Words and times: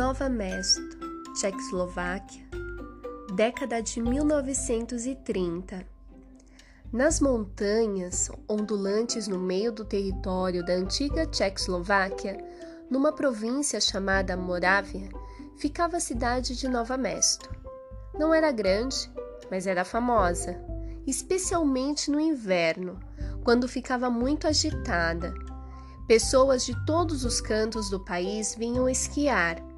Nova 0.00 0.30
Mesto, 0.30 0.98
Tchecoslováquia, 1.34 2.42
década 3.34 3.82
de 3.82 4.00
1930. 4.00 5.86
Nas 6.90 7.20
montanhas 7.20 8.30
ondulantes 8.48 9.28
no 9.28 9.38
meio 9.38 9.70
do 9.70 9.84
território 9.84 10.64
da 10.64 10.72
antiga 10.72 11.26
Tchecoslováquia, 11.26 12.42
numa 12.88 13.12
província 13.12 13.78
chamada 13.78 14.38
Morávia, 14.38 15.10
ficava 15.58 15.98
a 15.98 16.00
cidade 16.00 16.56
de 16.56 16.66
Nova 16.66 16.96
Mesto. 16.96 17.54
Não 18.18 18.32
era 18.32 18.50
grande, 18.50 19.12
mas 19.50 19.66
era 19.66 19.84
famosa, 19.84 20.58
especialmente 21.06 22.10
no 22.10 22.18
inverno, 22.18 22.98
quando 23.44 23.68
ficava 23.68 24.08
muito 24.08 24.46
agitada. 24.46 25.34
Pessoas 26.08 26.64
de 26.64 26.74
todos 26.86 27.22
os 27.22 27.38
cantos 27.38 27.90
do 27.90 28.02
país 28.02 28.54
vinham 28.54 28.88
esquiar 28.88 29.68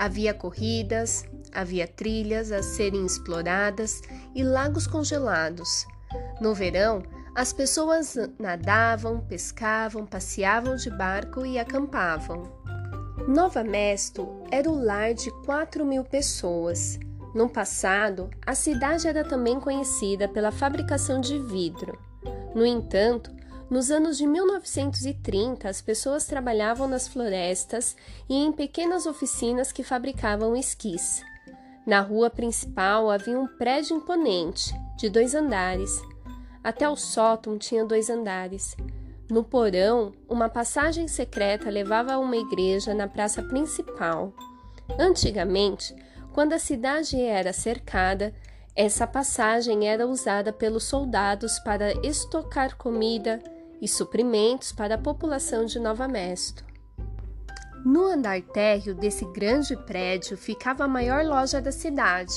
Havia 0.00 0.32
corridas, 0.32 1.26
havia 1.52 1.86
trilhas 1.86 2.50
a 2.50 2.62
serem 2.62 3.04
exploradas 3.04 4.00
e 4.34 4.42
lagos 4.42 4.86
congelados. 4.86 5.86
No 6.40 6.54
verão, 6.54 7.02
as 7.34 7.52
pessoas 7.52 8.16
nadavam, 8.38 9.20
pescavam, 9.20 10.06
passeavam 10.06 10.74
de 10.76 10.88
barco 10.88 11.44
e 11.44 11.58
acampavam. 11.58 12.50
Nova 13.28 13.62
Mesto 13.62 14.26
era 14.50 14.70
o 14.70 14.82
lar 14.82 15.12
de 15.12 15.30
4 15.44 15.84
mil 15.84 16.02
pessoas. 16.02 16.98
No 17.34 17.46
passado, 17.46 18.30
a 18.46 18.54
cidade 18.54 19.06
era 19.06 19.22
também 19.22 19.60
conhecida 19.60 20.26
pela 20.26 20.50
fabricação 20.50 21.20
de 21.20 21.38
vidro. 21.38 21.98
No 22.54 22.64
entanto, 22.64 23.30
nos 23.70 23.90
anos 23.92 24.18
de 24.18 24.26
1930, 24.26 25.68
as 25.68 25.80
pessoas 25.80 26.26
trabalhavam 26.26 26.88
nas 26.88 27.06
florestas 27.06 27.96
e 28.28 28.34
em 28.34 28.50
pequenas 28.50 29.06
oficinas 29.06 29.70
que 29.70 29.84
fabricavam 29.84 30.56
esquis. 30.56 31.22
Na 31.86 32.00
rua 32.00 32.28
principal 32.28 33.08
havia 33.08 33.38
um 33.38 33.46
prédio 33.46 33.96
imponente, 33.96 34.74
de 34.98 35.08
dois 35.08 35.36
andares. 35.36 36.02
Até 36.64 36.88
o 36.88 36.96
sótão 36.96 37.56
tinha 37.56 37.84
dois 37.84 38.10
andares. 38.10 38.76
No 39.30 39.44
porão, 39.44 40.12
uma 40.28 40.48
passagem 40.48 41.06
secreta 41.06 41.70
levava 41.70 42.14
a 42.14 42.18
uma 42.18 42.36
igreja 42.36 42.92
na 42.92 43.06
praça 43.06 43.40
principal. 43.40 44.32
Antigamente, 44.98 45.94
quando 46.32 46.52
a 46.52 46.58
cidade 46.58 47.20
era 47.20 47.52
cercada, 47.52 48.34
essa 48.74 49.06
passagem 49.06 49.88
era 49.88 50.06
usada 50.06 50.52
pelos 50.52 50.84
soldados 50.84 51.58
para 51.60 51.92
estocar 52.06 52.76
comida, 52.76 53.40
e 53.80 53.88
suprimentos 53.88 54.72
para 54.72 54.96
a 54.96 54.98
população 54.98 55.64
de 55.64 55.78
Nova 55.78 56.06
Mesto. 56.06 56.64
No 57.84 58.06
andar 58.06 58.42
térreo 58.42 58.94
desse 58.94 59.24
grande 59.32 59.74
prédio 59.74 60.36
ficava 60.36 60.84
a 60.84 60.88
maior 60.88 61.24
loja 61.24 61.62
da 61.62 61.72
cidade. 61.72 62.34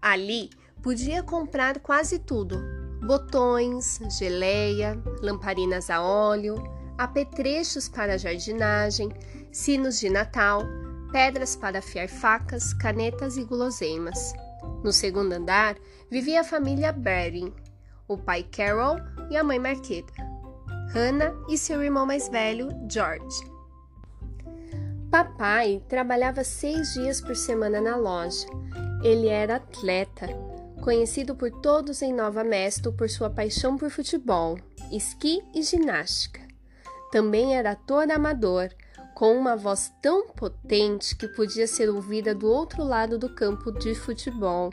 Ali 0.00 0.50
podia 0.80 1.22
comprar 1.22 1.80
quase 1.80 2.20
tudo: 2.20 2.60
botões, 3.04 3.98
geleia, 4.18 4.96
lamparinas 5.20 5.90
a 5.90 6.00
óleo, 6.00 6.62
apetrechos 6.96 7.88
para 7.88 8.18
jardinagem, 8.18 9.08
sinos 9.50 9.98
de 9.98 10.08
Natal, 10.08 10.62
pedras 11.10 11.56
para 11.56 11.80
afiar 11.80 12.08
facas, 12.08 12.72
canetas 12.72 13.36
e 13.36 13.44
guloseimas. 13.44 14.32
No 14.84 14.92
segundo 14.92 15.32
andar 15.32 15.76
vivia 16.08 16.42
a 16.42 16.44
família 16.44 16.92
Bering, 16.92 17.52
o 18.06 18.16
pai 18.16 18.44
Carol 18.44 18.96
e 19.28 19.36
a 19.36 19.42
mãe 19.42 19.58
Marqueta. 19.58 20.27
Hannah 20.92 21.34
e 21.48 21.58
seu 21.58 21.82
irmão 21.82 22.06
mais 22.06 22.28
velho, 22.28 22.68
George. 22.90 23.46
Papai 25.10 25.82
trabalhava 25.88 26.42
seis 26.44 26.94
dias 26.94 27.20
por 27.20 27.36
semana 27.36 27.80
na 27.80 27.96
loja. 27.96 28.46
Ele 29.02 29.28
era 29.28 29.56
atleta, 29.56 30.26
conhecido 30.82 31.34
por 31.34 31.50
todos 31.50 32.02
em 32.02 32.12
Nova 32.12 32.42
Mesto 32.42 32.92
por 32.92 33.08
sua 33.08 33.28
paixão 33.28 33.76
por 33.76 33.90
futebol, 33.90 34.58
esqui 34.90 35.42
e 35.54 35.62
ginástica. 35.62 36.40
Também 37.10 37.56
era 37.56 37.72
ator 37.72 38.10
amador, 38.10 38.70
com 39.14 39.36
uma 39.36 39.56
voz 39.56 39.92
tão 40.00 40.28
potente 40.28 41.16
que 41.16 41.28
podia 41.28 41.66
ser 41.66 41.88
ouvida 41.88 42.34
do 42.34 42.48
outro 42.48 42.84
lado 42.84 43.18
do 43.18 43.34
campo 43.34 43.72
de 43.72 43.94
futebol. 43.94 44.72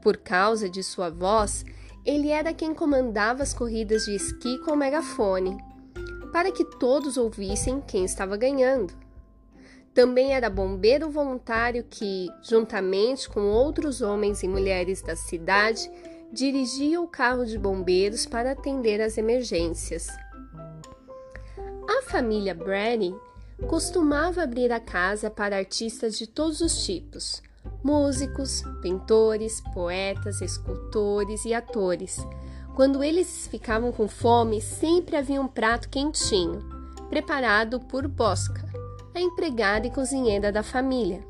Por 0.00 0.16
causa 0.16 0.68
de 0.68 0.82
sua 0.82 1.10
voz, 1.10 1.64
ele 2.06 2.30
era 2.30 2.54
quem 2.54 2.72
comandava 2.72 3.42
as 3.42 3.52
corridas 3.52 4.04
de 4.04 4.14
esqui 4.14 4.58
com 4.58 4.72
o 4.72 4.76
megafone, 4.76 5.58
para 6.32 6.52
que 6.52 6.64
todos 6.64 7.16
ouvissem 7.16 7.80
quem 7.80 8.04
estava 8.04 8.36
ganhando. 8.36 8.94
Também 9.92 10.34
era 10.34 10.48
bombeiro 10.48 11.10
voluntário 11.10 11.84
que, 11.88 12.28
juntamente 12.42 13.28
com 13.28 13.40
outros 13.40 14.02
homens 14.02 14.42
e 14.42 14.48
mulheres 14.48 15.02
da 15.02 15.16
cidade, 15.16 15.90
dirigia 16.32 17.00
o 17.00 17.08
carro 17.08 17.44
de 17.44 17.58
bombeiros 17.58 18.26
para 18.26 18.52
atender 18.52 19.00
às 19.00 19.18
emergências. 19.18 20.06
A 21.88 22.02
família 22.02 22.54
Brady 22.54 23.14
costumava 23.68 24.42
abrir 24.42 24.70
a 24.70 24.78
casa 24.78 25.30
para 25.30 25.56
artistas 25.56 26.18
de 26.18 26.26
todos 26.26 26.60
os 26.60 26.84
tipos, 26.84 27.42
músicos, 27.86 28.64
pintores, 28.82 29.62
poetas, 29.72 30.40
escultores 30.40 31.44
e 31.44 31.54
atores. 31.54 32.18
Quando 32.74 33.00
eles 33.00 33.46
ficavam 33.46 33.92
com 33.92 34.08
fome, 34.08 34.60
sempre 34.60 35.14
havia 35.14 35.40
um 35.40 35.46
prato 35.46 35.88
quentinho, 35.88 36.68
preparado 37.08 37.78
por 37.78 38.08
Bosca, 38.08 38.68
a 39.14 39.20
empregada 39.20 39.86
e 39.86 39.90
cozinheira 39.92 40.50
da 40.50 40.64
família. 40.64 41.24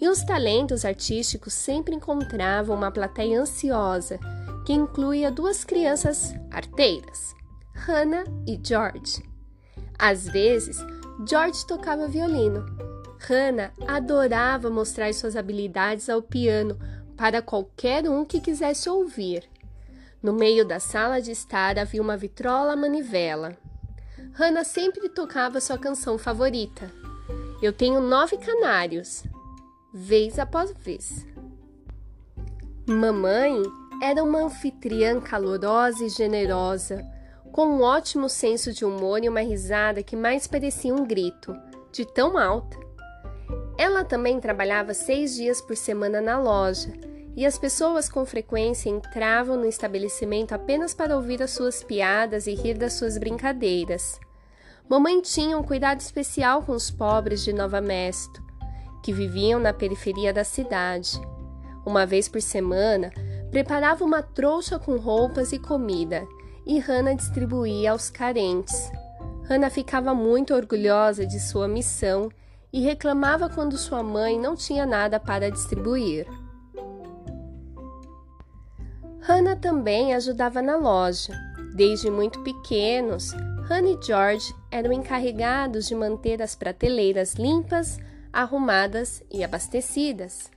E 0.00 0.08
os 0.08 0.24
talentos 0.24 0.84
artísticos 0.84 1.54
sempre 1.54 1.94
encontravam 1.94 2.76
uma 2.76 2.90
plateia 2.90 3.40
ansiosa, 3.40 4.18
que 4.66 4.72
incluía 4.72 5.30
duas 5.30 5.62
crianças 5.62 6.34
arteiras, 6.50 7.36
Hannah 7.72 8.24
e 8.48 8.60
George. 8.60 9.22
Às 9.96 10.26
vezes, 10.26 10.84
George 11.24 11.64
tocava 11.66 12.08
violino 12.08 12.87
Hannah 13.18 13.72
adorava 13.86 14.70
mostrar 14.70 15.12
suas 15.12 15.36
habilidades 15.36 16.08
ao 16.08 16.22
piano 16.22 16.78
para 17.16 17.42
qualquer 17.42 18.08
um 18.08 18.24
que 18.24 18.40
quisesse 18.40 18.88
ouvir. 18.88 19.48
No 20.22 20.32
meio 20.32 20.64
da 20.64 20.78
sala 20.78 21.20
de 21.20 21.32
estar 21.32 21.78
havia 21.78 22.00
uma 22.00 22.16
vitrola 22.16 22.76
manivela. 22.76 23.56
Hannah 24.34 24.64
sempre 24.64 25.08
tocava 25.08 25.60
sua 25.60 25.78
canção 25.78 26.16
favorita. 26.16 26.90
Eu 27.60 27.72
tenho 27.72 28.00
nove 28.00 28.36
canários, 28.38 29.24
vez 29.92 30.38
após 30.38 30.72
vez. 30.72 31.26
Mamãe 32.86 33.62
era 34.00 34.22
uma 34.22 34.44
anfitriã 34.44 35.20
calorosa 35.20 36.04
e 36.04 36.08
generosa, 36.08 37.04
com 37.50 37.66
um 37.66 37.82
ótimo 37.82 38.28
senso 38.28 38.72
de 38.72 38.84
humor 38.84 39.24
e 39.24 39.28
uma 39.28 39.40
risada 39.40 40.02
que 40.02 40.14
mais 40.14 40.46
parecia 40.46 40.94
um 40.94 41.04
grito, 41.04 41.54
de 41.90 42.04
tão 42.04 42.38
alta. 42.38 42.87
Ela 43.78 44.02
também 44.02 44.40
trabalhava 44.40 44.92
seis 44.92 45.36
dias 45.36 45.60
por 45.60 45.76
semana 45.76 46.20
na 46.20 46.36
loja 46.36 46.92
e 47.36 47.46
as 47.46 47.56
pessoas 47.56 48.08
com 48.08 48.26
frequência 48.26 48.90
entravam 48.90 49.56
no 49.56 49.66
estabelecimento 49.66 50.52
apenas 50.52 50.92
para 50.92 51.14
ouvir 51.14 51.40
as 51.40 51.52
suas 51.52 51.84
piadas 51.84 52.48
e 52.48 52.54
rir 52.54 52.74
das 52.74 52.94
suas 52.94 53.16
brincadeiras. 53.16 54.18
Mamãe 54.88 55.20
tinha 55.20 55.56
um 55.56 55.62
cuidado 55.62 56.00
especial 56.00 56.64
com 56.64 56.72
os 56.72 56.90
pobres 56.90 57.44
de 57.44 57.52
Nova 57.52 57.80
Mesto, 57.80 58.42
que 59.00 59.12
viviam 59.12 59.60
na 59.60 59.72
periferia 59.72 60.32
da 60.32 60.42
cidade. 60.42 61.20
Uma 61.86 62.04
vez 62.04 62.28
por 62.28 62.42
semana, 62.42 63.12
preparava 63.52 64.04
uma 64.04 64.22
trouxa 64.22 64.76
com 64.76 64.96
roupas 64.96 65.52
e 65.52 65.58
comida 65.58 66.26
e 66.66 66.80
Hannah 66.80 67.14
distribuía 67.14 67.92
aos 67.92 68.10
carentes. 68.10 68.90
Hannah 69.48 69.70
ficava 69.70 70.12
muito 70.12 70.52
orgulhosa 70.52 71.24
de 71.24 71.38
sua 71.38 71.68
missão 71.68 72.28
e 72.72 72.80
reclamava 72.80 73.48
quando 73.48 73.78
sua 73.78 74.02
mãe 74.02 74.38
não 74.38 74.54
tinha 74.54 74.84
nada 74.84 75.18
para 75.18 75.50
distribuir. 75.50 76.26
Hannah 79.20 79.56
também 79.56 80.14
ajudava 80.14 80.62
na 80.62 80.76
loja. 80.76 81.38
Desde 81.74 82.10
muito 82.10 82.42
pequenos, 82.42 83.32
Hannah 83.68 83.90
e 83.90 83.98
George 84.02 84.54
eram 84.70 84.92
encarregados 84.92 85.86
de 85.86 85.94
manter 85.94 86.42
as 86.42 86.54
prateleiras 86.54 87.34
limpas, 87.34 87.98
arrumadas 88.32 89.22
e 89.30 89.44
abastecidas. 89.44 90.50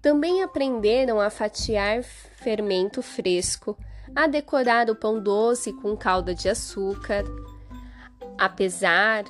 Também 0.00 0.42
aprenderam 0.42 1.20
a 1.20 1.28
fatiar 1.28 2.02
fermento 2.02 3.02
fresco, 3.02 3.76
a 4.14 4.26
decorar 4.26 4.88
o 4.88 4.94
pão 4.94 5.20
doce 5.20 5.72
com 5.72 5.96
calda 5.96 6.34
de 6.34 6.48
açúcar. 6.48 7.24
Apesar 8.38 9.24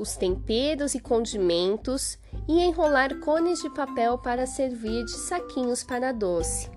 os 0.00 0.16
temperos 0.16 0.94
e 0.94 1.00
condimentos 1.00 2.18
e 2.48 2.58
enrolar 2.60 3.20
cones 3.20 3.60
de 3.60 3.68
papel 3.68 4.16
para 4.16 4.46
servir 4.46 5.04
de 5.04 5.12
saquinhos 5.12 5.84
para 5.84 6.10
doce. 6.10 6.70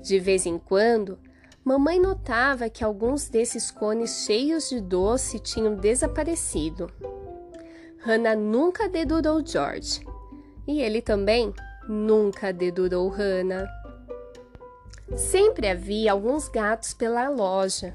De 0.00 0.18
vez 0.18 0.44
em 0.44 0.58
quando, 0.58 1.18
mamãe 1.64 2.00
notava 2.00 2.68
que 2.68 2.82
alguns 2.82 3.28
desses 3.28 3.70
cones 3.70 4.24
cheios 4.24 4.68
de 4.68 4.80
doce 4.80 5.38
tinham 5.38 5.76
desaparecido. 5.76 6.90
Hannah 7.98 8.34
nunca 8.34 8.88
dedurou 8.88 9.44
George. 9.44 10.04
E 10.66 10.82
ele 10.82 11.00
também 11.00 11.54
nunca 11.88 12.52
dedurou 12.52 13.08
Hannah. 13.08 13.66
Sempre 15.16 15.68
havia 15.68 16.12
alguns 16.12 16.48
gatos 16.48 16.92
pela 16.92 17.28
loja, 17.28 17.94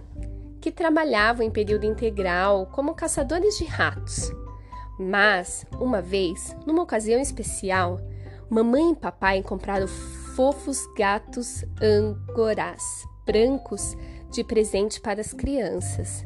que 0.60 0.71
trabalhavam 0.71 1.45
em 1.45 1.51
período 1.51 1.86
integral 1.86 2.65
como 2.68 2.95
caçadores 2.95 3.57
de 3.57 3.65
ratos. 3.65 4.31
Mas, 5.00 5.66
uma 5.80 6.01
vez, 6.01 6.56
numa 6.66 6.84
ocasião 6.84 7.19
especial, 7.19 8.00
mamãe 8.50 8.92
e 8.92 8.95
papai 8.95 9.42
compraram 9.42 9.88
fofos 10.36 10.80
gatos 10.95 11.63
angorás 11.81 13.06
brancos 13.25 13.95
de 14.31 14.44
presente 14.44 15.00
para 15.00 15.22
as 15.22 15.34
crianças. 15.34 16.24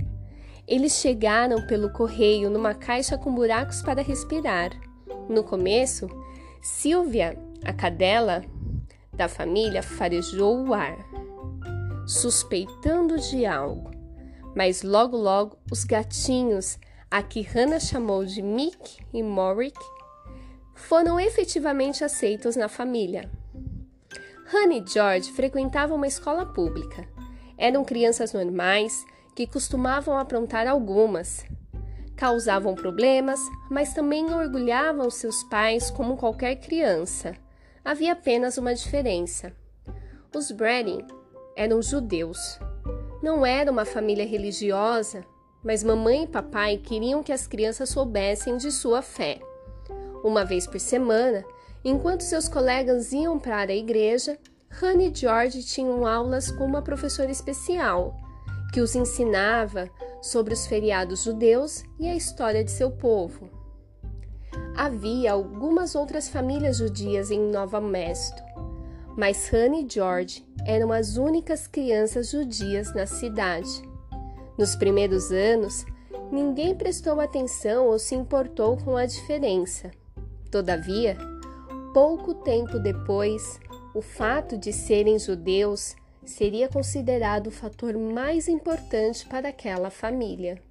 Eles 0.67 0.93
chegaram 0.93 1.65
pelo 1.65 1.91
correio 1.91 2.49
numa 2.49 2.73
caixa 2.73 3.17
com 3.17 3.33
buracos 3.33 3.81
para 3.81 4.01
respirar. 4.01 4.71
No 5.29 5.43
começo, 5.43 6.07
Silvia, 6.61 7.37
a 7.63 7.71
cadela 7.71 8.43
da 9.13 9.27
família, 9.27 9.81
farejou 9.81 10.67
o 10.67 10.73
ar, 10.73 10.97
suspeitando 12.05 13.17
de 13.17 13.45
algo. 13.45 13.91
Mas 14.55 14.83
logo 14.83 15.15
logo 15.15 15.57
os 15.71 15.83
gatinhos, 15.83 16.77
a 17.09 17.23
que 17.23 17.41
Hannah 17.41 17.79
chamou 17.79 18.25
de 18.25 18.41
Mick 18.41 18.99
e 19.13 19.23
Morrick, 19.23 19.79
foram 20.73 21.19
efetivamente 21.19 22.03
aceitos 22.03 22.55
na 22.55 22.67
família. 22.67 23.29
Hannah 24.45 24.75
e 24.75 24.85
George 24.85 25.31
frequentavam 25.31 25.97
uma 25.97 26.07
escola 26.07 26.45
pública. 26.45 27.07
Eram 27.57 27.83
crianças 27.83 28.33
normais 28.33 29.05
que 29.35 29.47
costumavam 29.47 30.17
aprontar 30.17 30.67
algumas. 30.67 31.45
Causavam 32.15 32.75
problemas, 32.75 33.39
mas 33.69 33.93
também 33.93 34.33
orgulhavam 34.33 35.09
seus 35.09 35.43
pais 35.43 35.89
como 35.89 36.17
qualquer 36.17 36.55
criança. 36.55 37.35
Havia 37.83 38.13
apenas 38.13 38.57
uma 38.57 38.73
diferença. 38.73 39.53
Os 40.35 40.51
Brady 40.51 41.05
eram 41.55 41.81
judeus. 41.81 42.59
Não 43.23 43.45
era 43.45 43.71
uma 43.71 43.85
família 43.85 44.25
religiosa, 44.25 45.25
mas 45.63 45.83
mamãe 45.83 46.23
e 46.23 46.27
papai 46.27 46.77
queriam 46.77 47.23
que 47.23 47.31
as 47.31 47.47
crianças 47.47 47.89
soubessem 47.89 48.57
de 48.57 48.71
sua 48.71 49.01
fé. 49.01 49.39
Uma 50.23 50.43
vez 50.43 50.65
por 50.67 50.79
semana, 50.79 51.45
Enquanto 51.83 52.21
seus 52.21 52.49
colegas 52.49 53.13
iam 53.13 53.39
para 53.39 53.71
a 53.71 53.75
igreja, 53.75 54.37
Hannah 54.69 55.03
e 55.05 55.15
George 55.15 55.63
tinham 55.63 56.05
aulas 56.05 56.51
com 56.51 56.65
uma 56.65 56.81
professora 56.81 57.31
especial, 57.31 58.13
que 58.73 58.81
os 58.81 58.93
ensinava 58.93 59.89
sobre 60.21 60.53
os 60.53 60.67
feriados 60.67 61.23
judeus 61.23 61.83
e 61.97 62.07
a 62.09 62.13
história 62.13 62.61
de 62.61 62.71
seu 62.71 62.91
povo. 62.91 63.49
Havia 64.75 65.31
algumas 65.31 65.95
outras 65.95 66.27
famílias 66.27 66.77
judias 66.77 67.31
em 67.31 67.39
Nova 67.39 67.79
Mesto, 67.79 68.43
mas 69.15 69.47
Hannah 69.47 69.79
e 69.79 69.87
George 69.89 70.45
eram 70.65 70.91
as 70.91 71.15
únicas 71.15 71.67
crianças 71.67 72.31
judias 72.31 72.93
na 72.93 73.05
cidade. 73.05 73.81
Nos 74.57 74.75
primeiros 74.75 75.31
anos, 75.31 75.85
ninguém 76.31 76.75
prestou 76.75 77.19
atenção 77.21 77.87
ou 77.87 77.99
se 77.99 78.15
importou 78.15 78.77
com 78.77 78.97
a 78.97 79.05
diferença. 79.05 79.91
Todavia, 80.51 81.17
Pouco 81.99 82.31
tempo 82.35 82.77
depois, 82.77 83.59
o 83.95 84.03
fato 84.03 84.55
de 84.55 84.71
serem 84.71 85.17
judeus 85.17 85.95
seria 86.23 86.69
considerado 86.69 87.47
o 87.47 87.51
fator 87.51 87.97
mais 87.97 88.47
importante 88.47 89.25
para 89.25 89.49
aquela 89.49 89.89
família. 89.89 90.61